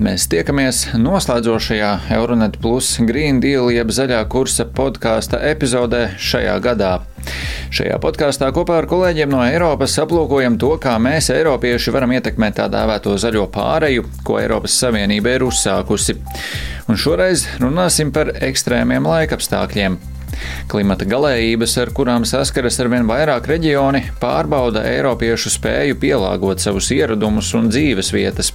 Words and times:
Mēs 0.00 0.24
tiekamies 0.32 0.94
noslēdzošajā 0.96 1.88
Euronet 2.16 2.54
Plus 2.62 2.86
Green 3.04 3.36
Deal 3.42 3.66
jeb 3.68 3.90
zaļā 3.92 4.22
kursa 4.32 4.64
podkāsta 4.64 5.36
epizodē 5.44 6.14
šajā 6.16 6.54
gadā. 6.64 6.92
Šajā 7.68 7.98
podkāstā 8.00 8.48
kopā 8.56 8.78
ar 8.80 8.88
kolēģiem 8.88 9.28
no 9.28 9.42
Eiropas 9.44 9.98
aplūkojam 10.00 10.56
to, 10.62 10.70
kā 10.80 10.94
mēs, 10.96 11.28
Eiropieši, 11.34 11.92
varam 11.92 12.14
ietekmēt 12.16 12.56
tā 12.62 12.70
dēvēto 12.72 13.12
zaļo 13.20 13.44
pāreju, 13.52 14.06
ko 14.24 14.38
Eiropas 14.40 14.78
Savienība 14.80 15.34
ir 15.36 15.44
uzsākusi. 15.50 16.16
Un 16.88 16.96
šoreiz 16.96 17.44
runāsim 17.60 18.08
par 18.16 18.32
ekstrēmiem 18.40 19.04
laikapstākļiem. 19.04 20.00
Klimata 20.70 21.04
galējības, 21.04 21.76
ar 21.82 21.92
kurām 21.92 22.24
saskaras 22.24 22.80
ar 22.80 22.88
vien 22.88 23.04
vairāk 23.04 23.52
reģioni, 23.52 24.06
pārbauda 24.22 24.86
Eiropiešu 24.94 25.52
spēju 25.58 26.00
pielāgot 26.00 26.64
savus 26.64 26.88
ieradumus 26.96 27.52
un 27.58 27.68
dzīves 27.68 28.14
vietas. 28.16 28.54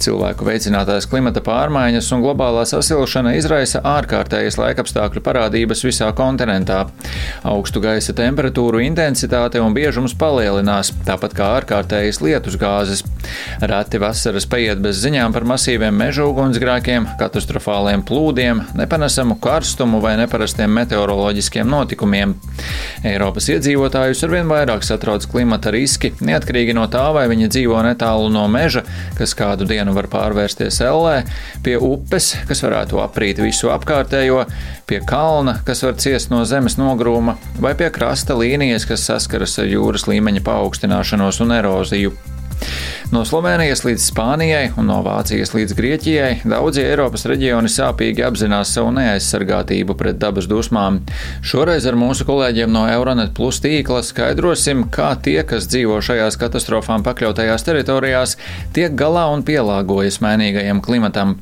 Cilvēku 0.00 0.46
veicinātās 0.48 1.06
klimata 1.10 1.42
pārmaiņas 1.44 2.08
un 2.14 2.22
globālā 2.24 2.62
sasilšana 2.68 3.34
izraisa 3.36 3.82
ārkārtējas 3.84 4.56
laikapstākļu 4.60 5.22
parādības 5.24 5.84
visā 5.84 6.08
kontinentā. 6.16 6.86
Augstu 7.48 7.82
gaisa 7.84 8.14
temperatūru 8.16 8.80
intensitāte 8.84 9.60
un 9.60 9.74
biežums 9.76 10.14
palielinās, 10.18 10.92
tāpat 11.06 11.36
kā 11.36 11.50
ārkārtējas 11.58 12.22
lietus 12.24 12.56
gāzes. 12.60 13.04
Reti 13.60 14.00
vasaras 14.00 14.46
paiet 14.48 14.80
bez 14.82 15.02
ziņām 15.04 15.34
par 15.36 15.44
masīviem 15.48 15.94
meža 15.96 16.24
ugunsgrēkiem, 16.30 17.10
katastrofāliem 17.20 18.04
plūdiem, 18.08 18.64
nepanesamu 18.80 19.36
karstumu 19.42 20.00
vai 20.00 20.16
neparastiem 20.20 20.72
meteoroloģiskiem 20.80 21.68
notikumiem. 21.68 22.34
Eiropas 23.06 23.50
iedzīvotājus 23.52 24.24
arvien 24.26 24.48
vairāk 24.50 24.84
satrauc 24.86 25.26
klimata 25.30 25.72
riski, 25.74 26.12
neatkarīgi 26.24 26.74
no 26.76 26.86
tā, 26.92 27.06
vai 27.16 27.26
viņi 27.30 27.50
dzīvo 27.52 27.80
netālu 27.84 28.30
no 28.32 28.46
meža, 28.50 28.84
kas 29.18 29.36
kādu 29.50 29.66
dienu 29.70 29.94
var 29.96 30.08
pārvērsties 30.10 30.80
ellē, 30.86 31.20
pie 31.66 31.76
upes, 31.76 32.32
kas 32.48 32.62
varētu 32.64 33.02
aprīt 33.02 33.42
visu 33.42 33.72
apkārtējo, 33.74 34.44
pie 34.88 35.02
kalna, 35.06 35.58
kas 35.66 35.84
var 35.86 35.98
ciest 36.02 36.32
no 36.32 36.44
zemes 36.48 36.78
nogrūma, 36.80 37.36
vai 37.62 37.74
pie 37.78 37.90
krasta 37.94 38.38
līnijas, 38.38 38.86
kas 38.88 39.06
saskaras 39.10 39.58
ar 39.62 39.70
jūras 39.70 40.06
līmeņa 40.10 40.44
paaugstināšanos 40.46 41.42
un 41.44 41.56
eroziju. 41.58 42.14
No 43.10 43.24
Slovenijas 43.26 43.82
līdz 43.82 44.04
Spānijai 44.12 44.68
un 44.78 44.86
no 44.86 45.00
Vācijas 45.02 45.50
līdz 45.56 45.74
Grieķijai 45.74 46.30
daudzi 46.46 46.84
Eiropas 46.84 47.26
reģioni 47.26 47.66
sāpīgi 47.72 48.22
apzinās 48.22 48.70
savu 48.76 48.92
neaizsargātību 48.94 49.96
pret 49.98 50.20
dabas 50.22 50.46
dusmām. 50.50 51.00
Šoreiz 51.42 51.88
ar 51.90 51.98
mūsu 51.98 52.28
kolēģiem 52.28 52.70
no 52.70 52.86
Euronet 52.86 53.34
Plus 53.34 53.58
tīkla 53.64 54.04
skaidrosim, 54.06 54.86
kā 54.94 55.10
tie, 55.18 55.40
kas 55.42 55.66
dzīvo 55.72 55.98
šajās 56.06 56.38
katastrofām 56.38 57.02
pakļautajās 57.06 57.66
teritorijās, 57.66 58.38
tiek 58.76 58.94
galā 58.94 59.26
un 59.34 59.42
pielāgojas 59.42 60.22
mainīgajam 60.22 60.84
klimatam. 60.84 61.40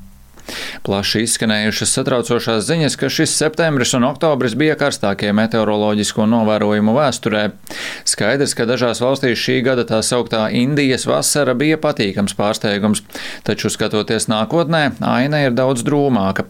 Plaši 0.87 1.25
izskanējušas 1.27 1.93
satraucošās 1.97 2.67
ziņas, 2.69 2.97
ka 3.01 3.11
šis 3.12 3.34
septembris 3.37 3.95
un 3.98 4.07
oktobris 4.09 4.55
bija 4.59 4.77
karstākie 4.79 5.33
meteoroloģisko 5.37 6.27
novērojumu 6.31 6.95
vēsturē. 6.97 7.43
Skaidrs, 8.09 8.55
ka 8.59 8.69
dažās 8.69 9.03
valstīs 9.03 9.41
šī 9.43 9.59
gada 9.67 9.84
tā 9.89 10.01
sauktā 10.06 10.47
Indijas 10.55 11.09
vasara 11.09 11.56
bija 11.59 11.81
patīkams 11.83 12.37
pārsteigums, 12.39 13.05
taču 13.47 13.73
skatoties 13.75 14.31
nākotnē, 14.31 14.84
aina 15.03 15.43
ir 15.47 15.59
daudz 15.59 15.84
drūmāka. 15.87 16.47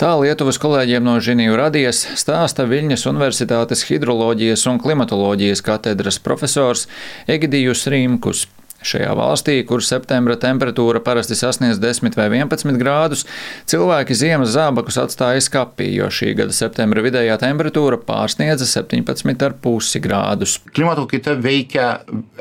Tā 0.00 0.14
Lietuvas 0.22 0.60
kolēģiem 0.62 1.04
no 1.06 1.18
Žiniju 1.22 1.58
radies 1.58 2.06
stāsta 2.18 2.68
Viļņas 2.70 3.06
Universitātes 3.10 3.86
hidroloģijas 3.90 4.66
un 4.70 4.80
klimatoloģijas 4.82 5.64
katedras 5.66 6.22
profesors 6.22 6.88
Egidijus 7.30 7.86
Rīmkus. 7.90 8.46
Šajā 8.82 9.12
valstī, 9.14 9.56
kur 9.66 9.82
septembra 9.84 10.34
temperatūra 10.40 11.02
parasti 11.04 11.36
sasniedz 11.38 11.78
10 11.82 12.16
vai 12.18 12.28
11 12.32 12.78
grādus, 12.80 13.24
cilvēki 13.70 14.16
ziemas 14.18 14.52
zābakus 14.56 14.98
atstāja 15.02 15.42
skapī, 15.44 15.88
jo 15.94 16.08
šī 16.12 16.32
gada 16.40 16.54
septembra 16.56 17.04
vidējā 17.04 17.36
temperatūra 17.42 18.00
pārsniedza 18.02 18.66
17,5 18.68 20.02
grādus. 20.02 20.58
Klimato 20.74 21.06
kaita 21.10 21.36
veikia 21.38 21.86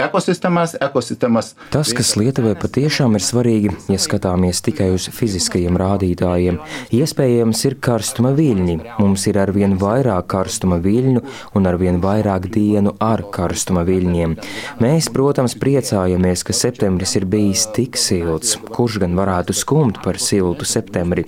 ekosistemas, 0.01 0.75
ekosistemas. 0.81 1.53
Tas, 1.73 1.93
kas 1.97 2.15
Lietuvai 2.19 2.55
patiešām 2.59 3.17
ir 3.19 3.25
svarīgi, 3.25 3.75
ja 3.91 3.99
skatāmies 4.01 4.63
tikai 4.65 4.89
uz 4.95 5.07
fiziskajiem 5.13 5.77
rādītājiem, 5.79 6.57
iespējams 6.95 7.65
ir 7.69 7.77
karstuma 7.83 8.33
viļņi. 8.37 8.77
Mums 8.97 9.27
ir 9.29 9.39
arvien 9.41 9.77
vairāk 9.81 10.27
karstuma 10.31 10.81
viļņu 10.81 11.23
un 11.57 11.69
arvien 11.69 12.01
vairāk 12.03 12.49
dienu 12.53 12.95
ar 13.01 13.23
karstuma 13.33 13.85
viļņiem. 13.87 14.35
Mēs, 14.81 15.09
protams, 15.13 15.55
priecājamies 15.61 16.30
Atceramies, 16.31 16.47
ka 16.47 16.53
septembris 16.55 17.15
ir 17.19 17.25
bijis 17.27 17.65
tik 17.75 17.97
silts, 17.99 18.53
kurš 18.71 19.01
gan 19.03 19.17
varētu 19.19 19.51
skumt 19.51 19.97
par 19.99 20.15
siltu 20.15 20.63
septembri, 20.63 21.25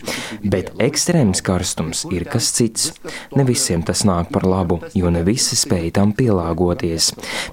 bet 0.47 0.69
ekstrēms 0.79 1.41
karstums 1.43 2.05
ir 2.07 2.23
kas 2.23 2.47
cits. 2.55 2.93
Ne 3.35 3.43
visiem 3.43 3.83
tas 3.83 4.05
nāk 4.07 4.31
par 4.31 4.45
labu, 4.47 4.79
jo 4.95 5.11
ne 5.11 5.25
visi 5.27 5.57
spēj 5.59 5.89
tam 5.97 6.13
pielāgoties. 6.15 7.09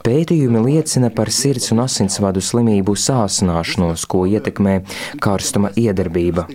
Pētījumi 0.07 0.63
liecina 0.63 1.11
par 1.11 1.33
sirds 1.35 1.73
un 1.75 1.83
asinsvadu 1.83 2.39
slimību 2.39 2.95
sāsināšanos, 2.95 4.07
ko 4.07 4.23
ietekmē 4.31 4.77
karstuma 5.19 5.73
iedarbība. 5.75 6.47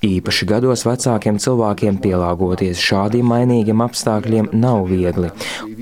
Īpaši 0.00 0.48
gados 0.48 0.86
vecākiem 0.88 1.36
cilvēkiem 1.44 2.00
pielāgoties 2.00 2.80
šādiem 2.88 3.28
mainīgiem 3.34 3.84
apstākļiem 3.84 4.48
nav 4.56 4.88
viegli. 4.88 5.28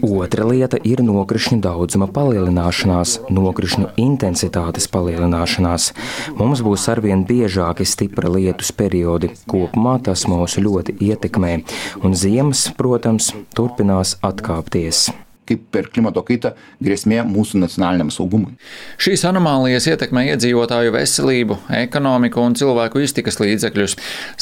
Otra 0.02 0.50
lieta 0.50 0.82
ir 0.82 1.06
nokrišņu 1.06 1.62
daudzuma 1.62 2.10
palielināšanās, 2.10 3.20
nokrišņu 3.30 3.94
intensitāte 4.02 4.55
intensitātes 4.56 4.88
palielināšanās. 4.88 5.92
Mums 6.38 6.62
būs 6.64 6.88
arvien 6.88 7.24
biežāki 7.26 7.84
stipra 7.84 8.28
lietus 8.28 8.72
periodi. 8.72 9.30
Kopumā 9.46 10.00
tas 10.02 10.26
mūs 10.26 10.58
ļoti 10.58 10.96
ietekmē, 11.00 11.62
un 12.02 12.14
ziemas, 12.14 12.70
protams, 12.76 13.34
turpinās 13.54 14.16
atkāpties 14.22 15.10
kaip 15.46 15.62
per 15.74 15.88
klimato 15.92 16.22
kaitą 16.26 16.52
grėsmė 16.82 17.22
mūsų 17.26 17.60
nacionaliniam 17.62 18.10
saugumui. 18.14 18.56
Šīs 19.02 19.24
anomālijas 19.28 19.88
ietekmē 19.92 20.26
iedzīvotāju 20.32 20.94
veselību, 20.94 21.58
ekonomiku 21.82 22.42
un 22.42 22.56
cilvēku 22.58 23.02
iztikas 23.04 23.40
līdzekļus. 23.42 23.96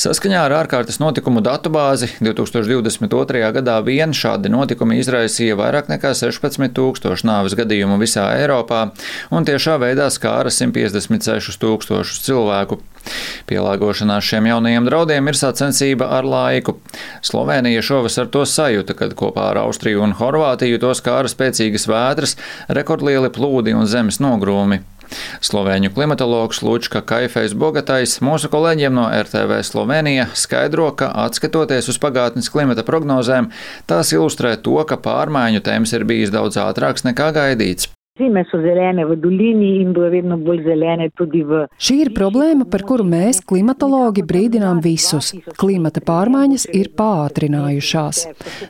Saskaņā 0.04 0.44
ar 0.46 0.56
ārkārtas 0.62 1.00
notikumu 1.02 1.42
datubāzi 1.44 2.10
2022. 2.24 3.44
gadā 3.58 3.78
vien 3.86 4.14
šādi 4.16 4.52
notikumi 4.52 5.00
izraisīja 5.02 5.58
vairāk 5.60 5.92
nekā 5.92 6.14
16 6.16 6.72
tūkstošu 6.76 7.28
nāves 7.28 7.56
gadījumu 7.58 8.00
visā 8.02 8.30
Eiropā 8.38 8.88
un 9.34 9.46
tiešā 9.48 9.78
veidā 9.82 10.10
skāra 10.12 10.52
156 10.52 11.60
tūkstošus 11.62 12.24
cilvēku. 12.28 12.80
Pielāgošanās 13.50 14.24
šiem 14.24 14.48
jaunajiem 14.48 14.88
draudiem 14.88 15.28
ir 15.28 15.38
sacensība 15.38 16.08
ar 16.16 16.28
laiku. 16.28 16.78
Slovenija 17.24 17.82
šovasar 17.84 18.30
to 18.32 18.46
sajūta, 18.48 18.96
kad 18.98 19.14
kopā 19.18 19.50
ar 19.52 19.64
Austriju 19.66 20.04
un 20.06 20.16
Horvātiju 20.16 20.80
to 20.82 20.94
skāra 20.96 21.30
spēcīgas 21.30 21.88
vētras, 21.90 22.36
rekordlieli 22.68 23.32
plūdi 23.34 23.76
un 23.76 23.88
zemes 23.90 24.20
nogrūmi. 24.24 24.82
Slovēņu 25.44 25.90
klimatologs 25.94 26.62
Lučka 26.64 27.02
Kaifejs 27.04 27.54
Bogatais 27.58 28.16
mūsu 28.24 28.50
kolēģiem 28.52 28.94
no 28.96 29.06
RTV 29.12 29.60
Slovenija 29.66 30.28
skaidro, 30.38 30.90
ka 30.98 31.10
atskatoties 31.26 31.90
uz 31.92 32.00
pagātnes 32.02 32.50
klimata 32.52 32.86
prognozēm, 32.86 33.50
tās 33.90 34.14
ilustrē 34.16 34.56
to, 34.56 34.78
ka 34.88 35.00
pārmaiņu 35.08 35.64
temps 35.64 35.92
ir 35.96 36.08
bijis 36.08 36.34
daudz 36.34 36.58
ātrāks 36.62 37.06
nekā 37.06 37.30
gaidīts. 37.36 37.92
Zime 38.18 38.44
so 38.48 38.60
zelene 38.62 39.04
v 39.04 39.16
dolini 39.16 39.80
in 39.82 39.92
bodo 39.92 40.08
vedno 40.08 40.36
bolj 40.38 40.60
zelene 40.62 41.08
tudi 41.18 41.40
v. 41.42 41.64
Šī 41.82 41.94
ir 42.04 42.10
problēma, 42.14 42.62
par 42.70 42.84
kuru 42.86 43.02
mēs, 43.02 43.40
klimatologi, 43.42 44.22
brīdinām 44.22 44.78
visus. 44.84 45.32
Klimata 45.58 45.98
pārmaiņas 45.98 46.68
ir 46.78 46.92
pātrinājušās. 46.94 48.20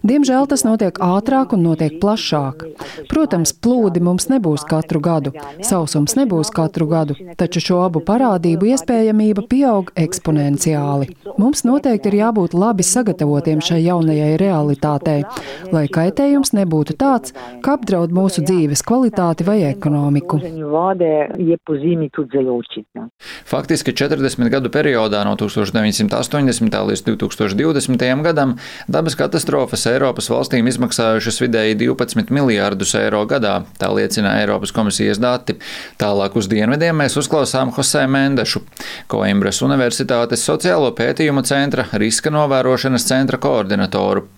Diemžēl 0.01 0.49
tas 0.49 0.65
notiek 0.65 0.97
ātrāk 0.97 1.53
un 1.53 1.61
notiek 1.67 1.99
plašāk. 2.01 2.65
Protams, 3.11 3.53
plūdi 3.53 4.01
mums 4.01 4.31
nebūs 4.33 4.65
katru 4.71 5.03
gadu, 5.05 5.35
sausums 5.61 6.17
nebūs 6.17 6.49
katru 6.49 6.89
gadu, 6.89 7.19
taču 7.37 7.61
šo 7.67 7.83
abu 7.85 8.01
parādību 8.01 8.73
iespējamība 8.73 9.45
pieaug 9.53 9.93
eksponenciāli. 10.07 11.11
Mums 11.37 11.67
noteikti 11.69 12.15
ir 12.15 12.19
jābūt 12.23 12.57
labi 12.57 12.89
sagatavotiem 12.95 13.61
šai 13.61 13.83
jaunajai 13.91 14.33
realitātei, 14.41 15.21
lai 15.69 15.85
kaitējums 15.93 16.57
nebūtu 16.57 16.97
tāds, 16.97 17.37
ka 17.61 17.77
apdraud 17.77 18.09
mūsu 18.09 18.41
dzīves 18.49 18.81
kvalitāti 18.89 19.34
mobilitāti 19.35 19.45
vai 19.45 19.63
ekonomiku. 19.65 20.41
Faktiski 23.45 23.93
40 23.93 24.51
gadu 24.51 24.71
periodā 24.71 25.25
no 25.25 25.37
1980. 25.37 26.87
līdz 26.89 27.03
2020. 27.05 28.23
gadam 28.23 28.57
dabas 28.89 29.15
katastrofas 29.15 29.87
Eiropas 29.87 30.31
valstīm 30.31 30.69
izmaksājušas 30.69 31.41
vidēji 31.41 31.77
12 31.77 32.31
miljārdus 32.31 32.95
eiro 32.95 33.25
gadā, 33.27 33.65
tā 33.79 33.91
liecina 33.95 34.41
Eiropas 34.41 34.73
komisijas 34.73 35.19
dati. 35.19 35.59
Tālāk 35.99 36.37
uz 36.37 36.49
dienvidiem 36.49 36.97
mēs 36.97 37.17
uzklausām 37.17 37.73
Jose 37.77 38.07
Mendešu, 38.07 38.63
Coimbras 39.11 39.63
Universitātes 39.63 40.45
sociālo 40.45 40.93
pētījumu 40.95 41.45
centra 41.45 41.87
riska 41.93 42.31
novērošanas 42.31 43.07
centra 43.07 43.39
koordinatoru. 43.39 44.29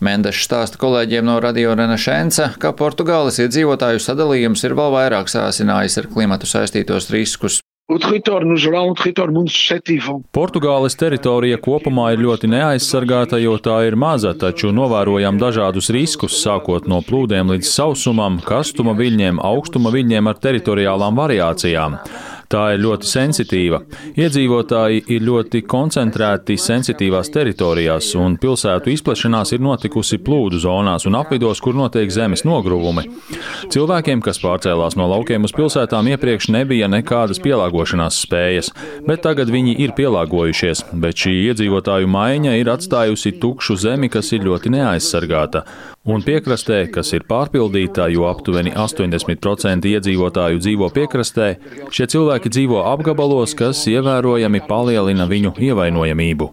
Mendešs 0.00 0.46
stāsta 0.46 0.80
kolēģiem 0.80 1.26
no 1.26 1.36
Radio 1.40 1.74
Renašenca, 1.76 2.54
ka 2.60 2.72
Portugāles 2.76 3.36
iedzīvotāju 3.42 4.00
sadalījums 4.00 4.39
ir 4.66 4.76
vēl 4.78 4.94
vairāk 4.94 5.28
sāsinājis 5.32 5.98
ar 6.00 6.08
klimatu 6.12 6.48
saistītos 6.48 7.10
riskus. 7.12 7.60
Portugāles 10.36 10.94
teritorija 10.94 11.58
kopumā 11.58 12.04
ir 12.14 12.22
ļoti 12.22 12.50
neaizsargāta, 12.52 13.40
jo 13.42 13.56
tā 13.58 13.80
ir 13.88 13.96
maza, 13.98 14.30
taču 14.38 14.70
novērojam 14.70 15.40
dažādus 15.42 15.90
riskus, 15.90 16.38
sākot 16.38 16.86
no 16.86 17.00
plūdiem 17.02 17.50
līdz 17.50 17.66
sausumam, 17.66 18.38
kastuma 18.46 18.94
viļņiem, 18.94 19.42
augstuma 19.42 19.90
viļņiem 19.90 20.30
ar 20.30 20.38
teritoriālām 20.46 21.18
variācijām. 21.18 21.98
Tā 22.50 22.64
ir 22.74 22.80
ļoti 22.82 23.06
sensitīva. 23.06 23.78
Iedzīvotāji 24.18 25.04
ir 25.14 25.22
ļoti 25.22 25.60
koncentrēti 25.70 26.56
sensitīvās 26.58 27.30
teritorijās, 27.30 28.08
un 28.18 28.34
pilsētu 28.42 28.90
izplešanās 28.90 29.54
ir 29.54 29.62
notikusi 29.62 30.18
plūdu 30.26 30.58
zonās 30.64 31.06
un 31.06 31.14
apvidos, 31.20 31.60
kur 31.62 31.78
notiek 31.78 32.10
zemes 32.10 32.42
nogruvumi. 32.42 33.06
Cilvēkiem, 33.70 34.18
kas 34.26 34.42
pārcēlās 34.42 34.98
no 34.98 35.06
laukiem 35.12 35.46
uz 35.46 35.54
pilsētām, 35.54 36.10
iepriekš 36.10 36.50
nebija 36.56 36.90
nekādas 36.90 37.38
pielāgošanās 37.44 38.18
spējas, 38.24 38.72
bet 39.06 39.22
tagad 39.28 39.54
viņi 39.54 39.76
ir 39.86 39.94
pielāgojušies. 39.94 40.88
Bet 40.90 41.22
šī 41.22 41.36
iedzīvotāju 41.52 42.10
maiņa 42.10 42.58
ir 42.58 42.74
atstājusi 42.74 43.36
tukšu 43.38 43.78
zemi, 43.78 44.10
kas 44.10 44.34
ir 44.34 44.42
ļoti 44.50 44.74
neaizsargāta. 44.74 45.62
Un 46.08 46.22
piekrastē, 46.24 46.86
kas 46.88 47.10
ir 47.12 47.26
pārpildīta, 47.28 48.06
jo 48.08 48.24
aptuveni 48.24 48.70
80% 48.72 49.84
iedzīvotāju 49.84 50.62
dzīvo 50.62 50.86
piekrastē, 50.96 51.48
šie 51.92 52.06
cilvēki 52.14 52.48
dzīvo 52.54 52.78
apgabalos, 52.88 53.52
kas 53.58 53.82
ievērojami 53.92 54.62
palielina 54.64 55.26
viņu 55.28 55.52
ievainojamību. 55.60 56.48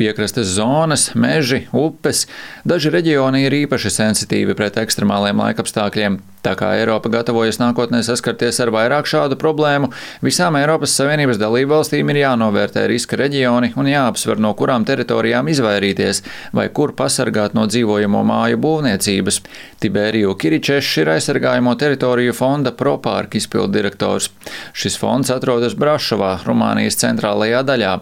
Piekrastes 0.00 0.54
zonas, 0.56 1.10
meži, 1.20 1.66
upes, 1.76 2.24
daži 2.64 2.94
reģioni 2.96 3.44
ir 3.44 3.58
īpaši 3.60 3.92
sensitīvi 3.92 4.56
pret 4.56 4.80
ekstremāliem 4.80 5.44
laikapstākļiem. 5.44 6.16
Tā 6.46 6.52
kā 6.54 6.68
Eiropa 6.78 7.10
gatavojas 7.10 7.56
nākotnē 7.58 8.04
saskarties 8.06 8.60
ar 8.62 8.70
vairāk 8.70 9.08
šādu 9.10 9.34
problēmu, 9.40 9.88
visām 10.22 10.54
Eiropas 10.60 10.92
Savienības 10.94 11.40
dalību 11.42 11.72
valstīm 11.72 12.12
ir 12.12 12.20
jānovērtē 12.20 12.84
riska 12.86 13.18
reģioni 13.18 13.72
un 13.74 13.88
jāapsver, 13.90 14.38
no 14.38 14.52
kurām 14.54 14.86
teritorijām 14.86 15.50
izvairīties 15.50 16.22
vai 16.54 16.68
kur 16.70 16.92
pasargāt 16.94 17.56
no 17.58 17.64
dzīvojamo 17.66 18.20
māju 18.28 18.60
būvniecības. 18.62 19.40
Tiberiju 19.82 20.36
Kiričešs 20.38 21.00
ir 21.02 21.10
aizsargājamo 21.16 21.74
teritoriju 21.82 22.36
fonda 22.38 22.70
Propārka 22.70 23.40
izpildirektors. 23.40 24.30
Šis 24.70 25.00
fonds 25.02 25.34
atrodas 25.34 25.74
Brašovā, 25.74 26.36
Rumānijas 26.46 27.00
centrālajā 27.02 27.64
daļā. 27.66 27.96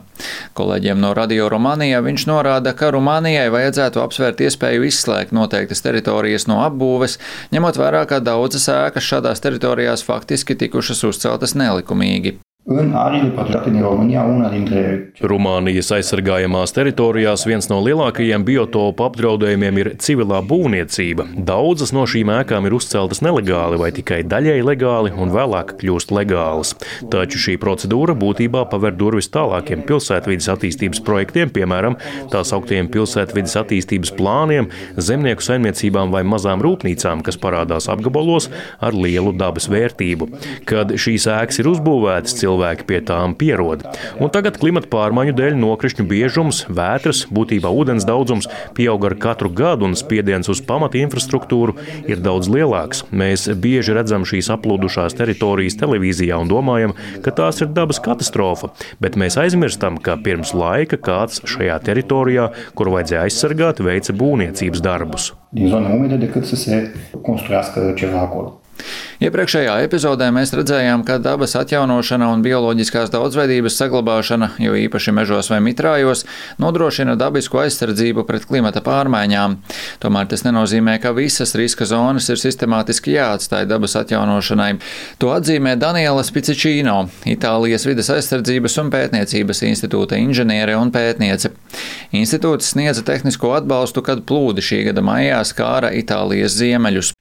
Kolēģiem 0.61 1.01
no 1.01 1.15
Radio 1.17 1.49
Rumānijā 1.53 2.05
viņš 2.05 2.29
norāda, 2.29 2.77
ka 2.77 2.93
Rumānijai 2.93 3.49
vajadzētu 3.57 4.05
apsvērt 4.05 4.45
iespēju 4.45 4.85
izslēgt 4.93 5.33
noteiktas 5.33 5.81
teritorijas 5.85 6.45
no 6.53 6.61
apbūves, 6.69 7.17
ņemot 7.57 7.81
vērā, 7.81 8.05
ka 8.13 8.21
daudzas 8.35 8.67
ēkas 8.73 9.07
šādās 9.07 9.43
teritorijās 9.45 10.03
faktiski 10.07 10.57
tikušas 10.59 11.05
uzceltas 11.11 11.55
nelikumīgi. 11.59 12.39
În 12.67 12.93
arile 12.93 13.29
protejate 13.29 13.71
din 13.71 13.81
România, 13.81 14.23
una 14.23 14.49
dintre 14.49 15.13
Rumānijas 15.21 15.91
aizsargājamās 15.93 16.73
teritorijās 16.73 17.43
viens 17.45 17.67
no 17.69 17.77
lielākajiem 17.85 18.41
biotopu 18.47 19.05
apdraudējumiem 19.05 19.81
ir 19.83 19.91
civilā 20.01 20.39
būvniecība. 20.49 21.27
Daudzas 21.45 21.93
no 21.93 22.07
šīm 22.09 22.33
ēkām 22.33 22.65
ir 22.65 22.77
uzceltas 22.79 23.21
nelegāli 23.21 23.77
vai 23.83 23.91
tikai 23.93 24.23
daļēji 24.25 24.65
legāli 24.65 25.13
un 25.13 25.35
vēlāk 25.35 25.75
kļūst 25.83 26.15
legālas. 26.17 26.73
Taču 27.13 27.43
šī 27.43 27.59
procedūra 27.61 28.15
būtībā 28.17 28.65
paver 28.73 28.97
durvis 28.97 29.29
tālākiem 29.37 29.85
pilsētvidas 29.85 30.49
attīstības 30.55 31.05
projektiem, 31.05 31.53
piemēram, 31.53 31.99
tā 32.33 32.41
sauktiem 32.49 32.89
pilsētvidas 32.89 33.59
attīstības 33.61 34.15
plāniem, 34.17 34.71
zemnieku 34.97 35.45
saimniecībām 35.45 36.17
vai 36.17 36.25
mazām 36.25 36.65
rūpnīcām, 36.65 37.21
kas 37.29 37.37
parādās 37.45 37.91
apgabalos 37.93 38.49
ar 38.81 38.97
lielu 38.97 39.37
dabas 39.37 39.69
vērtību. 39.69 40.33
Kad 40.65 40.97
šīs 40.97 41.29
ēkas 41.37 41.61
ir 41.61 41.73
uzbūvētas, 41.77 42.41
cilvēki 42.55 42.87
pie 42.87 43.01
tām 43.05 43.35
pierod. 43.35 43.85
Un 44.23 44.31
tagad 44.31 44.59
klimata 44.61 44.89
pārmaiņu 44.93 45.35
dēļ 45.37 45.57
nokrišņu 45.59 46.07
biežums, 46.09 46.65
vētras, 46.69 47.25
būtībā 47.35 47.69
ūdens 47.69 48.07
daudzums 48.07 48.49
pieaug 48.77 49.05
ar 49.05 49.17
katru 49.19 49.51
gadu, 49.51 49.89
un 49.89 49.97
spiediens 49.99 50.49
uz 50.49 50.63
pamata 50.65 50.99
infrastruktūru 51.01 51.77
ir 52.09 52.23
daudz 52.23 52.49
lielāks. 52.49 53.05
Mēs 53.11 53.49
bieži 53.51 53.97
redzam 53.97 54.27
šīs 54.29 54.51
aplūdušās 54.55 55.17
teritorijas 55.19 55.79
televīzijā 55.81 56.39
un 56.41 56.51
domājam, 56.51 56.95
ka 57.25 57.35
tās 57.35 57.61
ir 57.65 57.73
dabas 57.75 58.01
katastrofa, 58.05 58.73
bet 59.03 59.19
mēs 59.21 59.39
aizmirstam, 59.41 59.99
ka 59.99 60.17
pirms 60.23 60.55
laika 60.55 61.01
kāds 61.01 61.43
šajā 61.49 61.81
teritorijā, 61.85 62.51
kur 62.79 62.93
vajadzēja 62.95 63.27
aizsargāt, 63.29 63.83
veica 63.85 64.15
būvniecības 64.15 64.85
darbus. 64.85 65.33
din 65.55 65.69
zone 65.69 65.95
umede 65.95 66.17
decât 66.17 66.45
să 66.45 66.57
se 66.57 66.93
construiască 67.23 67.93
ceva 67.97 68.21
acolo. 68.21 68.64
Iepriekšējā 69.25 69.75
epizodē 69.87 70.27
mēs 70.37 70.51
redzējām, 70.53 71.01
ka 71.09 71.15
dabas 71.23 71.55
atjaunošana 71.57 72.27
un 72.29 72.43
bioloģiskās 72.45 73.09
daudzveidības 73.15 73.79
saglabāšana, 73.81 74.51
jo 74.61 74.75
īpaši 74.77 75.15
mežos 75.17 75.49
vai 75.49 75.63
mitrājos, 75.65 76.27
nodrošina 76.61 77.15
dabisku 77.17 77.63
aizsardzību 77.63 78.27
pret 78.29 78.45
klimata 78.45 78.83
pārmaiņām. 78.85 79.55
Tomēr 80.03 80.29
tas 80.29 80.45
nenozīmē, 80.45 80.99
ka 81.01 81.15
visas 81.17 81.57
riska 81.57 81.89
zonas 81.89 82.29
ir 82.29 82.43
sistemātiski 82.43 83.15
jāatstāj 83.15 83.65
dabas 83.71 83.97
atjaunošanai. 84.03 84.75
To 85.25 85.33
atzīmē 85.33 85.79
Daniela 85.81 86.27
Spicičīno, 86.27 86.99
Itālijas 87.25 87.89
vides 87.89 88.13
aizsardzības 88.13 88.77
un 88.83 88.93
pētniecības 88.93 89.65
institūta 89.71 90.21
inženiere 90.21 90.77
un 90.77 90.93
pētniece. 90.93 91.55
Institūts 92.13 92.75
sniedza 92.75 93.07
tehnisko 93.09 93.57
atbalstu, 93.57 94.05
kad 94.05 94.27
plūdi 94.29 94.69
šī 94.69 94.85
gada 94.91 95.07
maijā 95.07 95.41
skāra 95.49 95.95
Itālijas 95.97 96.61
ziemeļus. 96.61 97.15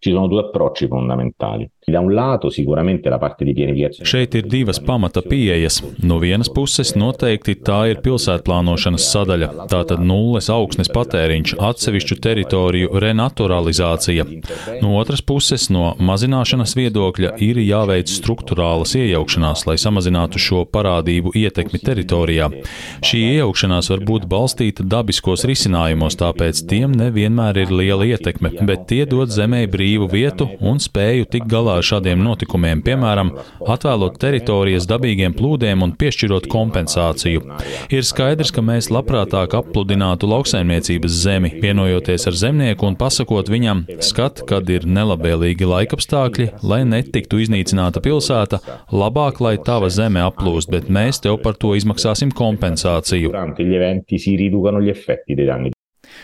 Šeit 4.07 4.35
ir 4.39 4.47
divas 4.47 4.80
pamata 4.83 5.21
pieejas. 5.25 5.81
No 6.03 6.19
vienas 6.21 6.50
puses 6.53 6.94
noteikti 6.95 7.56
tā 7.59 7.80
ir 7.91 8.00
pilsētplānošanas 8.06 9.07
sadaļa, 9.12 9.50
tātad 9.71 10.03
nulles 10.03 10.50
augsnes 10.53 10.91
patēriņš, 10.94 11.56
atsevišķu 11.59 12.18
teritoriju 12.24 13.01
renaturalizācija. 13.03 14.25
No 14.83 14.95
otras 15.00 15.24
puses, 15.25 15.68
no 15.74 15.94
mazināšanas 16.00 16.75
viedokļa 16.80 17.35
ir 17.44 17.59
jāveic 17.63 18.12
struktūrālas 18.12 18.95
iejaukšanās, 19.00 19.66
lai 19.68 19.78
samazinātu 19.81 20.42
šo 20.42 20.63
parādību 20.71 21.35
ietekmi 21.44 21.81
teritorijā. 21.83 22.49
Šī 23.04 23.23
iejaukšanās 23.33 23.92
var 23.92 24.06
būt 24.07 24.30
balstīta 24.31 24.87
dabiskos 24.87 25.45
risinājumos, 25.49 26.18
tāpēc 26.21 26.63
tiem 26.69 26.95
nevienmēr 26.95 27.63
ir 27.66 27.75
liela 27.75 28.07
ietekme, 28.13 28.54
bet 28.63 28.87
tie 28.92 29.04
dod 29.09 29.33
zemē 29.33 29.66
brīvu 29.71 30.09
vietu 30.11 30.47
un 30.61 30.80
spēju 30.83 31.28
tikt 31.33 31.49
galā 31.52 31.72
ar 31.80 31.85
šādiem 31.85 32.21
notikumiem, 32.23 32.81
piemēram, 32.85 33.33
atvēlot 33.73 34.19
teritorijas 34.21 34.87
dabīgiem 34.89 35.35
plūdiem 35.37 35.83
un 35.85 35.94
piešķirot 35.99 36.47
kompensāciju. 36.51 37.44
Ir 37.94 38.07
skaidrs, 38.07 38.53
ka 38.53 38.63
mēs 38.65 38.89
labprātāk 38.94 39.56
appludinātu 39.57 40.30
lauksaimniecības 40.31 41.19
zemi, 41.25 41.53
vienojoties 41.63 42.27
ar 42.30 42.39
zemnieku 42.44 42.87
un 42.89 42.97
pasakot 42.99 43.51
viņam, 43.51 43.85
skat, 44.03 44.44
kad 44.49 44.69
ir 44.73 44.87
nelabvēlīgi 44.87 45.69
laikapstākļi, 45.69 46.49
lai 46.63 46.83
netiktu 46.89 47.42
iznīcināta 47.44 48.03
pilsēta, 48.03 48.61
labāk, 48.94 49.44
lai 49.44 49.56
tava 49.57 49.92
zeme 49.94 50.23
aplūst, 50.23 50.71
bet 50.73 50.89
mēs 50.94 51.23
tev 51.23 51.42
par 51.44 51.59
to 51.59 51.75
izmaksāsim 51.80 52.33
kompensāciju. 52.35 53.33
Durante 53.33 53.65
gli 53.68 53.80
eventi 53.80 54.19
si 54.21 54.37
riducano 54.39 54.81
gli 54.81 54.94
effetti 54.94 55.35
dei 55.35 55.49
danni. 55.49 55.72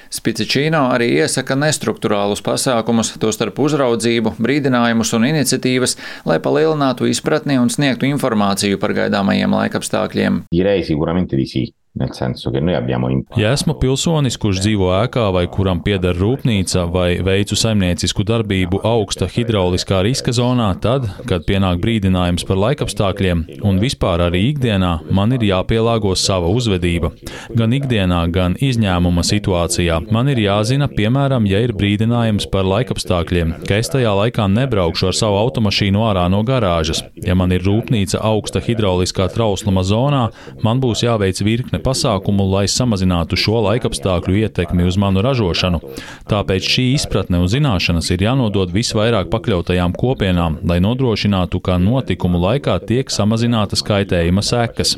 Spicičīno 0.10 0.88
arī 0.89 1.12
iesaka 1.22 1.58
nestruktūrālus 1.60 2.42
pasākumus, 2.46 3.13
tostarp 3.22 3.60
uzraudzību, 3.62 4.36
brīdinājumus 4.42 5.13
un 5.18 5.28
iniciatīvas, 5.30 5.98
lai 6.30 6.39
palielinātu 6.42 7.10
izpratni 7.10 7.60
un 7.62 7.70
sniegtu 7.70 8.10
informāciju 8.10 8.82
par 8.82 8.96
gaidāmajiem 8.98 9.54
laikapstākļiem. 9.62 10.44
Direi. 10.54 11.70
Nel 11.93 12.13
senso 12.13 12.51
che 12.51 12.60
noi 12.60 12.75
abbiamo 12.75 13.08
Ja 13.36 13.51
esmu 13.51 13.74
pilsonis, 13.81 14.38
kurš 14.38 14.62
dzīvo 14.62 14.91
ēkā 14.93 15.25
vai 15.34 15.48
kuram 15.50 15.81
pieder 15.84 16.15
rūpnīca 16.15 16.86
vai 16.93 17.17
veicu 17.25 17.58
saimniecisku 17.58 18.24
darbību 18.24 18.81
augsta 18.86 19.25
hidrauliskā 19.29 20.03
riska 20.05 20.31
zonā, 20.36 20.69
tad, 20.81 21.08
kad 21.29 21.48
pienāk 21.50 21.81
brīdinājums 21.81 22.46
par 22.48 22.60
laikapstākļiem 22.62 23.41
un 23.65 23.81
vispār 23.81 24.24
arī 24.27 24.46
ikdienā, 24.51 24.91
man 25.10 25.34
ir 25.34 25.48
jāpielāgo 25.50 26.13
sava 26.15 26.51
uzvedība. 26.53 27.12
Gan 27.58 27.74
ikdienā, 27.74 28.22
gan 28.31 28.55
izņēmuma 28.62 29.25
situācijā. 29.25 30.00
Man 30.13 30.29
ir 30.29 30.43
jāzina, 30.46 30.88
piemēram, 30.93 31.50
ja 31.50 31.63
ir 31.65 31.74
brīdinājums 31.74 32.48
par 32.53 32.69
laikapstākļiem, 32.69 33.58
ka 33.67 33.81
es 33.81 33.89
tajā 33.89 34.13
laikā 34.22 34.46
nebraukšu 34.53 35.10
ar 35.10 35.17
savu 35.17 35.41
automašīnu 35.41 36.05
ārā 36.12 36.27
no 36.31 36.43
garāžas. 36.46 37.03
Ja 37.25 37.36
man 37.36 37.51
ir 37.55 37.65
rūpnīca 37.65 38.22
augsta 38.29 38.62
hidrauliskā 38.63 39.27
trausluma 39.34 39.84
zonā, 39.84 40.29
man 40.63 40.79
būs 40.84 41.03
jāveic 41.08 41.41
virkne 41.43 41.79
pasākumu, 41.84 42.46
lai 42.52 42.66
samazinātu 42.72 43.38
šo 43.40 43.62
laikapstākļu 43.66 44.38
ietekmi 44.44 44.86
uz 44.88 44.98
manu 45.02 45.24
ražošanu. 45.26 45.82
Tāpēc 46.30 46.68
šī 46.76 46.86
izpratne 46.96 47.42
un 47.44 47.50
zināšanas 47.52 48.12
ir 48.14 48.24
jānodod 48.28 48.74
visvairāk 48.76 49.32
pakļautajām 49.34 49.96
kopienām, 49.98 50.60
lai 50.70 50.80
nodrošinātu, 50.84 51.62
ka 51.64 51.80
notikumu 51.82 52.42
laikā 52.44 52.78
tiek 52.90 53.12
samazinātas 53.14 53.84
kaitējuma 53.88 54.44
sekas. 54.46 54.96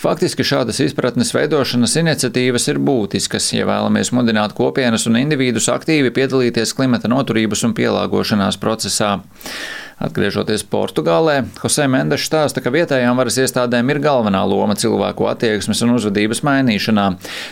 Faktiski 0.00 0.46
šādas 0.46 0.80
izpratnes 0.84 1.34
veidošanas 1.36 1.96
iniciatīvas 2.00 2.68
ir 2.72 2.80
būtiskas, 2.82 3.50
ja 3.56 3.68
vēlamies 3.68 4.12
mudināt 4.16 4.56
kopienas 4.56 5.06
un 5.10 5.20
individus 5.20 5.68
aktīvi 5.72 6.14
piedalīties 6.16 6.74
klimata 6.78 7.10
noturības 7.12 7.66
un 7.68 7.76
pielāgošanās 7.76 8.60
procesā. 8.60 9.16
Atgriežoties 10.00 10.64
Portugālē, 10.64 11.42
Jose 11.60 11.84
Mendes 11.92 12.24
stāsta, 12.24 12.62
ka 12.64 12.72
vietējām 12.72 13.18
varas 13.20 13.36
iestādēm 13.42 13.92
ir 13.92 14.00
galvenā 14.00 14.40
loma 14.48 14.76
cilvēku 14.80 15.28
attieksmes 15.28 15.84
un 15.84 15.98
uzvedības 15.98 16.40
mainīšanā, 16.46 17.10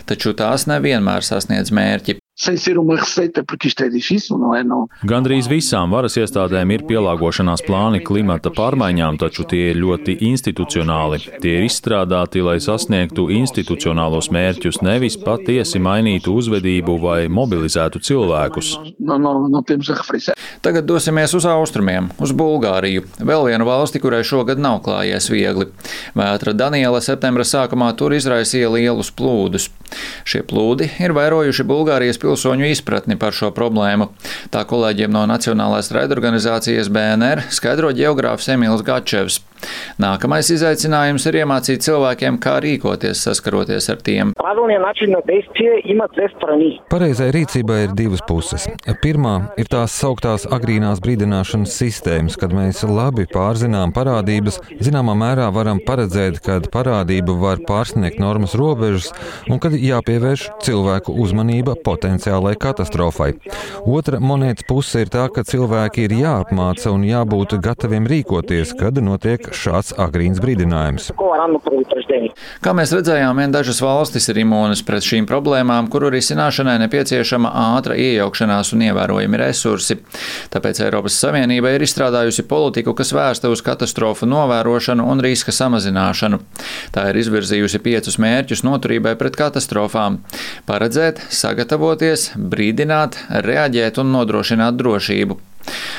taču 0.09 0.33
tās 0.39 0.65
nevienmēr 0.71 1.27
sasniedz 1.27 1.75
mērķi. 1.77 2.17
Sem 2.39 2.57
ser 2.57 2.79
uma 2.79 2.97
receita, 2.97 3.43
porque 3.43 3.67
isto 3.67 3.83
é 3.83 3.89
difícil, 3.89 4.39
não 4.39 4.55
é? 4.55 4.63
Não. 4.63 4.87
Gandrīz 5.03 5.49
visām 5.51 5.91
varas 5.91 6.15
iestādēm 6.21 6.71
ir 6.77 6.85
pielāgošanās 6.87 7.65
plāni 7.67 7.99
klimata 8.07 8.53
pārmaiņām, 8.55 9.19
taču 9.19 9.43
tie 9.49 9.73
ir 9.73 9.81
ļoti 9.83 10.21
institucionāli. 10.29 11.19
Tie 11.43 11.57
ir 11.59 11.67
izstrādāti, 11.67 12.45
lai 12.47 12.61
sasniegtu 12.63 13.27
institucionālos 13.35 14.31
mērķus, 14.31 14.79
nevis 14.87 15.19
patiesi 15.19 15.83
mainītu 15.83 16.37
uzvedību 16.39 16.95
vai 17.03 17.19
mobilizētu 17.27 17.99
cilvēkus. 18.07 18.71
Não, 19.01 19.19
não, 19.19 19.49
não 19.49 19.63
temos 19.63 19.91
a 19.91 19.99
referência. 19.99 20.39
Tagad 20.63 20.87
dosimies 20.87 21.35
uz 21.35 21.47
austrumiem, 21.47 22.13
uz 22.23 22.31
Bulgāriju, 22.31 23.03
vēl 23.19 23.49
vienu 23.51 23.67
valsti, 23.67 23.99
kurai 24.03 24.23
šogad 24.27 24.63
nav 24.63 24.79
klājies 24.87 25.27
viegli. 25.33 25.69
Vētra 26.15 26.55
Daniela 26.55 27.03
septembra 27.03 27.43
sākumā 27.47 27.91
tur 27.99 28.15
izraisīja 28.15 28.71
lielus 28.71 29.11
plūdus. 29.11 29.69
Šie 30.29 30.43
plūdi 30.47 30.91
ir 31.01 31.15
vairojuši 31.17 31.67
Bulgārijas 31.67 32.19
pilsoņu 32.29 32.69
izpratni 32.69 33.17
par 33.21 33.33
šo 33.37 33.51
problēmu. 33.57 34.11
Tā 34.53 34.65
kolēģiem 34.69 35.13
no 35.15 35.25
Nacionālās 35.31 35.93
raidorganizācijas 35.97 36.93
BNR 36.93 37.47
skaidro 37.55 37.93
geogrāfs 37.97 38.51
Emīls 38.53 38.85
Gačevs. 38.85 39.41
Nākamais 39.99 40.49
izaicinājums 40.55 41.25
ir 41.27 41.41
iemācīt 41.41 41.83
cilvēkiem, 41.83 42.39
kā 42.43 42.59
rīkoties 42.63 43.23
saskaroties 43.27 43.89
ar 43.91 44.03
tiem. 44.07 44.33
Pareizai 46.93 47.29
rīcībai 47.35 47.79
ir 47.87 47.97
divas 47.99 48.23
puses. 48.29 48.69
Pirmā 49.03 49.35
ir 49.59 49.71
tās 49.71 49.97
sauktās 49.99 50.47
agrīnās 50.55 51.03
brīdināšanas 51.03 51.75
sistēmas, 51.81 52.39
kad 52.39 52.55
mēs 52.55 52.85
labi 52.87 53.27
pārzinām 53.33 53.93
parādības, 53.97 54.61
zināmā 54.85 55.17
mērā 55.19 55.49
varam 55.55 55.83
paredzēt, 55.87 56.41
kad 56.47 56.71
parādība 56.75 57.35
var 57.43 57.63
pārsniegt 57.67 58.23
normas 58.23 58.55
robežas 58.59 59.11
un 59.51 59.59
kad 59.63 59.75
jāpievērš 59.75 60.47
cilvēku 60.65 61.17
uzmanība 61.25 61.75
potenciālai 61.85 62.55
katastrofai. 62.61 63.33
Otra 63.83 64.23
monētas 64.23 64.67
puse 64.69 65.03
ir 65.03 65.13
tā, 65.13 65.27
ka 65.35 65.43
cilvēki 65.47 66.07
ir 66.07 66.17
jāapmāca 66.23 66.95
un 66.95 67.07
jābūt 67.09 67.59
gataviem 67.65 68.07
rīkoties, 68.11 68.77
kad 68.79 69.03
notiek 69.03 69.48
šāds 69.55 69.95
agrīns 69.99 70.41
brīdinājums. 70.43 71.11
Kā 72.65 72.75
mēs 72.77 72.93
redzējām, 72.97 73.41
vien 73.41 73.55
dažas 73.55 73.81
valstis 73.83 74.29
ir 74.33 74.41
imūnas 74.43 74.83
pret 74.87 75.07
šīm 75.07 75.27
problēmām, 75.29 75.89
kuru 75.93 76.11
risināšanai 76.15 76.77
nepieciešama 76.85 77.53
ātra 77.77 77.97
iejaukšanās 77.99 78.73
un 78.77 78.85
ievērojami 78.89 79.41
resursi. 79.43 79.99
Tāpēc 80.53 80.83
Eiropas 80.87 81.19
Savienība 81.23 81.73
ir 81.75 81.85
izstrādājusi 81.87 82.47
politiku, 82.49 82.95
kas 82.99 83.13
vērsta 83.17 83.53
uz 83.53 83.65
katastrofu 83.65 84.29
novērošanu 84.29 85.07
un 85.09 85.23
riska 85.25 85.55
samazināšanu. 85.55 86.41
Tā 86.95 87.09
ir 87.11 87.21
izvirzījusi 87.23 87.83
piecus 87.85 88.21
mērķus 88.23 88.65
noturībai 88.67 89.17
pret 89.21 89.39
katastrofām- 89.39 90.21
paredzēt, 90.69 91.21
sagatavoties, 91.31 92.33
brīdināt, 92.37 93.21
reaģēt 93.29 93.99
un 94.03 94.13
nodrošināt 94.17 94.79
drošību. 94.81 95.39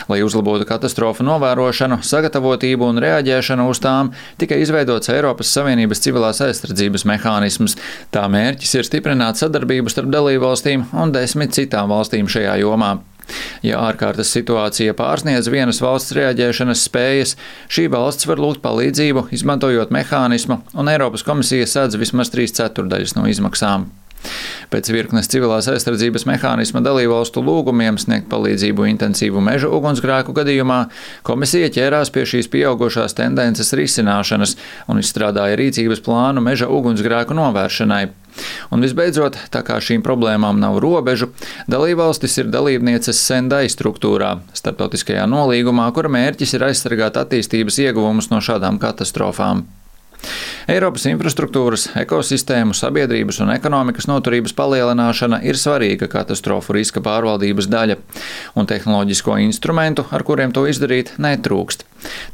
Lai 0.10 0.22
uzlabotu 0.26 0.68
katastrofu 0.70 1.26
novērošanu, 1.28 2.00
sagatavotību 2.06 2.88
un 2.90 3.02
reaģēšanu 3.04 3.68
uz 3.70 3.82
tām, 3.84 4.14
tika 4.42 4.58
izveidots 4.60 5.12
Eiropas 5.14 5.54
Savienības 5.56 6.04
civilās 6.06 6.42
aizsardzības 6.46 7.06
mehānisms. 7.10 7.78
Tā 8.14 8.26
mērķis 8.32 8.76
ir 8.80 8.90
stiprināt 8.90 9.42
sadarbību 9.42 9.92
starp 9.94 10.12
dalībvalstīm 10.16 10.90
un 10.98 11.16
desmit 11.16 11.56
citām 11.58 11.94
valstīm 11.94 12.30
šajā 12.32 12.60
jomā. 12.64 12.98
Ja 13.66 13.82
ārkārtas 13.86 14.32
situācija 14.34 14.96
pārsniedz 14.98 15.52
vienas 15.54 15.82
valsts 15.84 16.16
reaģēšanas 16.18 16.86
spējas, 16.90 17.36
šī 17.72 17.86
valsts 17.94 18.28
var 18.30 18.42
lūgt 18.42 18.64
palīdzību, 18.66 19.28
izmantojot 19.36 19.94
mehānismu, 19.94 20.62
un 20.74 20.92
Eiropas 20.92 21.26
komisija 21.28 21.70
sadz 21.70 22.00
vismaz 22.02 22.34
trīs 22.34 22.56
ceturdaļas 22.58 23.18
no 23.20 23.28
izmaksām. 23.30 23.90
Pēc 24.70 24.92
virknes 24.94 25.30
civilās 25.32 25.66
aizsardzības 25.72 26.28
mehānisma 26.30 26.84
dalībvalstu 26.86 27.42
lūgumiem 27.42 27.98
sniegt 27.98 28.28
palīdzību 28.30 28.86
intensīvu 28.92 29.42
meža 29.42 29.72
ugunsgrēku 29.74 30.36
gadījumā, 30.38 30.84
komisija 31.26 31.72
ķērās 31.74 32.14
pie 32.14 32.28
šīs 32.30 32.52
pieaugušās 32.54 33.18
tendences 33.18 33.74
risināšanas 33.74 34.56
un 34.92 35.02
izstrādāja 35.02 35.58
rīcības 35.58 36.04
plānu 36.06 36.44
meža 36.46 36.70
ugunsgrēku 36.70 37.38
novēršanai. 37.40 38.04
Un 38.70 38.86
visbeidzot, 38.86 39.40
tā 39.52 39.64
kā 39.66 39.80
šīm 39.84 40.04
problēmām 40.06 40.62
nav 40.62 40.78
robežu, 40.84 41.32
dalībvalstis 41.72 42.38
ir 42.44 42.54
dalībnieces 42.54 43.20
Sendai 43.26 43.66
struktūrā, 43.74 44.36
starptautiskajā 44.56 45.26
nolīgumā, 45.30 45.90
kura 45.98 46.14
mērķis 46.14 46.56
ir 46.56 46.70
aizsargāt 46.70 47.20
attīstības 47.20 47.82
ieguvumus 47.88 48.30
no 48.32 48.44
šādām 48.44 48.80
katastrofām. 48.82 49.66
Eiropas 50.70 51.08
infrastruktūras, 51.10 51.88
ekosistēmu, 51.98 52.76
sabiedrības 52.78 53.40
un 53.46 53.54
ekonomikas 53.56 54.10
noturības 54.10 54.54
palielināšana 54.58 55.42
ir 55.48 55.58
svarīga 55.58 56.10
katastrofu 56.12 56.76
riska 56.78 57.02
pārvaldības 57.06 57.70
daļa, 57.72 57.98
un 58.60 58.70
tehnoloģisko 58.70 59.40
instrumentu, 59.48 60.06
ar 60.12 60.28
kuriem 60.28 60.54
to 60.54 60.68
izdarīt, 60.70 61.16
netrūkst. 61.18 61.88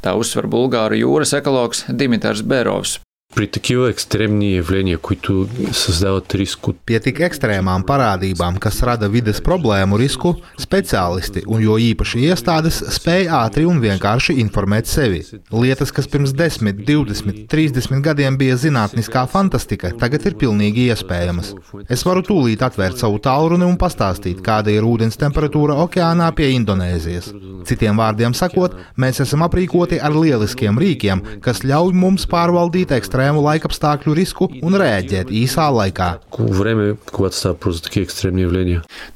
Tā 0.04 0.14
uzsver 0.18 0.50
Bulgāru 0.50 1.00
jūras 1.00 1.32
ekologs 1.38 1.86
Dimitrs 1.88 2.44
Berovs 2.44 2.98
При 3.35 3.47
такива 3.47 3.89
екстремни 3.89 4.55
явления, 4.55 4.97
които 4.97 5.47
създават 5.71 6.35
риск 6.35 6.67
от. 6.67 6.77
Pie 6.91 6.99
tik 6.99 7.21
ekstrēmām 7.23 7.85
parādībām, 7.87 8.57
kas 8.59 8.81
rada 8.83 9.07
vides 9.07 9.39
problēmu 9.39 9.95
risku, 10.01 10.33
speciālisti 10.59 11.45
un 11.47 11.61
jo 11.63 11.77
īpaši 11.79 12.25
iestādes 12.27 12.81
spēj 12.97 13.29
ātri 13.31 13.63
un 13.69 13.79
vienkārši 13.79 14.35
informēt 14.43 14.89
sevi. 14.91 15.21
Lietas, 15.55 15.93
kas 15.95 16.09
pirms 16.11 16.33
10, 16.35 16.81
20, 16.83 17.45
30 17.47 18.03
gadiem 18.03 18.35
bija 18.41 18.57
zinātniskā 18.59 19.23
fantastika, 19.31 19.93
tagad 20.01 20.27
ir 20.27 20.35
pilnīgi 20.41 20.89
iespējamas. 20.91 21.53
Es 21.87 22.03
varu 22.03 22.25
tūlīt 22.27 22.65
atvērt 22.67 22.99
savu 22.99 23.21
tālruni 23.23 23.63
un 23.69 23.79
pastāstīt, 23.79 24.43
kāda 24.43 24.73
ir 24.75 24.83
ūdens 24.83 25.15
temperatūra 25.21 25.79
okeānā 25.85 26.27
pie 26.35 26.51
Indonēzijas. 26.57 27.31
Citiem 27.69 27.95
vārdiem 28.01 28.35
sakot, 28.35 28.75
mēs 28.99 29.23
esam 29.23 29.47
aprīkoti 29.47 30.01
ar 30.03 30.17
lieliskiem 30.17 30.81
rīkiem, 30.81 31.23
kas 31.45 31.63
ļauj 31.63 31.95
mums 31.95 32.27
pārvaldīt 32.27 32.91
ekstrēmu 32.97 33.21
ekstrēmu 33.26 33.42
laikapstākļu 33.42 34.14
risku 34.14 34.46
un 34.62 34.76
rēģēt 34.78 35.32
īsā 35.34 35.66
laikā. 35.74 36.08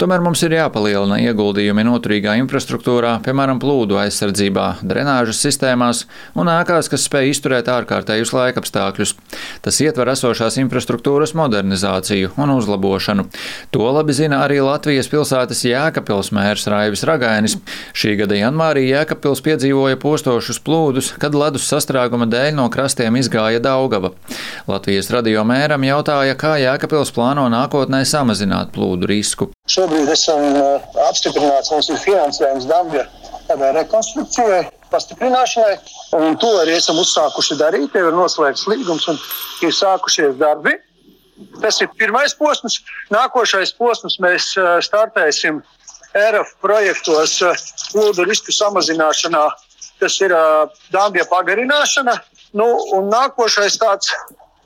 Tomēr 0.01 0.23
mums 0.25 0.43
ir 0.43 0.57
jāpalielina 0.57 1.21
ieguldījumi 1.29 1.85
noturīgā 1.87 2.35
infrastruktūrā, 2.41 3.21
piemēram, 3.23 3.61
plūdu 3.63 4.01
aizsardzībā, 4.01 4.81
drenāžas 4.83 5.43
sistēmās 5.45 6.03
un 6.35 6.51
ēkās, 6.51 6.91
kas 6.91 7.07
spēj 7.07 7.31
izturēt 7.31 7.71
ārkārtējus 7.71 8.35
laikapstākļus. 8.35 9.15
Tas 9.63 9.79
ietver 9.85 10.11
esošās 10.11 10.59
infrastruktūras 10.65 11.37
modernizāciju 11.39 12.33
un 12.41 12.55
uzlabošanu. 12.57 13.29
To 13.71 13.93
labi 13.95 14.17
zina 14.17 14.43
arī 14.47 14.59
Latvijas 14.65 15.11
pilsētas 15.13 15.63
Jēkabpils 15.69 16.33
mērs 16.35 16.67
Raivis 16.71 17.07
Ragainis. 17.07 17.59
Šī 17.95 18.17
gada 18.25 18.39
janvārī 18.41 18.89
Jēkabpils 18.89 19.45
piedzīvoja 19.47 20.01
postošus 20.03 20.59
plūdus, 20.67 21.15
kad 21.23 21.37
ledus 21.37 21.69
sastrēguma 21.71 22.27
dēļ 22.31 22.57
no 22.59 22.67
krastiem 22.73 23.21
izgāja 23.21 23.61
Daugava. 24.01 24.15
Latvijas 24.69 25.11
radio 25.13 25.43
mēram 25.45 25.85
jautāja, 25.85 26.37
kā 26.39 26.57
Jēkabils 26.61 27.13
plāno 27.15 27.47
nākotnē 27.53 28.03
samazināt 28.09 28.73
plūdu 28.75 29.09
risku. 29.11 29.51
Šobrīd 29.69 30.09
esam 30.13 30.57
apstiprināts, 31.09 31.71
mums 31.73 31.91
ir 31.91 32.01
finansējums 32.01 32.69
tādai 33.51 33.73
rekonstrukcijai, 33.81 34.63
pastiprināšanai. 34.93 35.79
Un 36.19 36.39
to 36.41 36.53
arī 36.63 36.77
esam 36.79 37.01
uzsākuši 37.03 37.59
darīt. 37.61 37.95
Jau 37.95 38.11
ir 38.11 38.17
noslēgts 38.17 38.69
līgums 38.71 39.09
un 39.11 39.19
ir 39.67 39.75
sākušies 39.75 40.39
darbi. 40.39 40.77
Tas 41.61 41.81
ir 41.81 41.91
pirmais 41.99 42.35
posms. 42.37 42.81
Nākošais 43.11 43.73
posms 43.79 44.19
mēs 44.21 44.53
startēsim 44.87 45.63
ERF 46.15 46.57
projektos 46.63 47.39
plūdu 47.91 48.27
risku 48.29 48.55
samazināšanā. 48.55 49.49
Tas 50.01 50.17
ir 50.25 50.33
dāmbja 50.95 51.27
pagarināšana. 51.29 52.15
Nu, 52.57 52.67
un 52.97 53.11
nākošais 53.13 53.79
tāds 53.79 54.13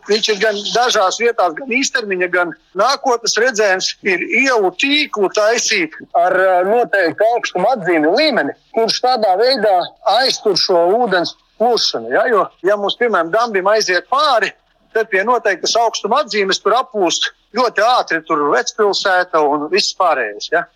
Viņš 0.05 0.27
ir 0.35 0.41
gan 0.41 0.59
dažās 0.75 1.17
vietās, 1.21 1.55
gan 1.57 1.71
īstermiņa, 1.73 2.27
gan 2.33 2.51
nākotnes 2.77 3.39
redzējums, 3.41 3.87
ir 4.05 4.21
ielu 4.43 4.71
tīklu 4.81 5.31
taisīt 5.33 5.97
ar 6.21 6.37
noteiktu 6.69 7.25
augstumu 7.33 7.71
atzīmi 7.71 8.13
līmeni, 8.13 8.53
kurš 8.77 9.01
tādā 9.05 9.33
veidā 9.41 9.79
aiztur 10.19 10.59
šo 10.61 10.83
ūdens 10.99 11.33
plūšanu. 11.61 12.13
Ja? 12.13 12.27
Jo, 12.29 12.45
ja 12.67 12.77
mums, 12.81 12.99
piemēram, 13.01 13.33
dambim 13.33 13.71
aiziet 13.73 14.11
pāri, 14.13 14.53
tad 14.95 15.09
pie 15.13 15.25
noteiktas 15.25 15.73
augstuma 15.81 16.21
atzīmes 16.23 16.61
tur 16.61 16.77
aplūst 16.77 17.31
ļoti 17.57 17.85
ātri, 17.87 18.21
tur 18.29 18.45
vecpilsēta 18.53 19.41
un 19.41 19.71
viss 19.73 19.97
pārējais. 19.97 20.53
Ja? 20.53 20.67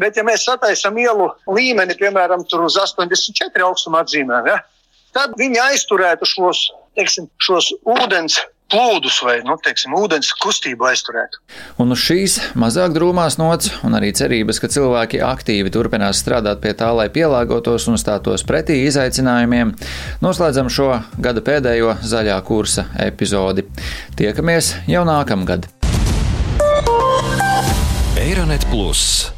Bet, 0.00 0.16
ja 0.16 0.24
mēs 0.24 0.48
sataisām 0.48 0.96
ielu 1.02 1.28
līmeni, 1.50 1.98
piemēram, 1.98 2.46
uz 2.64 2.80
84 2.80 3.68
augstuma 3.68 4.00
atzīmēm, 4.06 4.48
ja? 4.48 4.62
Tad 5.16 5.34
viņi 5.38 5.60
aizturētu 5.70 6.28
šos, 6.28 6.68
teiksim, 6.98 7.28
šos 7.42 7.72
ūdens 7.88 8.38
plūdus 8.68 9.20
vai 9.24 9.38
nu, 9.46 9.56
teiksim, 9.64 9.94
ūdens 9.96 10.30
kustību 10.42 10.88
aizturēt. 10.90 11.38
Un 11.80 11.94
uz 11.94 12.02
šīs 12.04 12.36
mazāk 12.58 12.92
drūmās 12.96 13.38
nots 13.40 13.70
un 13.86 13.96
arī 13.96 14.12
cerības, 14.16 14.60
ka 14.60 14.70
cilvēki 14.72 15.22
aktīvi 15.24 15.72
turpinās 15.72 16.20
strādāt 16.22 16.60
pie 16.64 16.74
tā, 16.76 16.90
lai 16.96 17.08
pielāgotos 17.12 17.88
un 17.88 17.96
stātos 18.00 18.44
pretī 18.48 18.82
izaicinājumiem, 18.88 19.72
noslēdzam 20.24 20.68
šo 20.72 20.90
gada 21.16 21.44
pēdējo 21.44 21.96
zaļā 22.04 22.36
kursa 22.48 22.88
epizodi. 23.08 23.64
Tiekamies 24.20 24.74
jau 24.90 25.06
nākamgad! 25.08 25.70
Eironet 28.18 28.66
Plus 28.68 29.30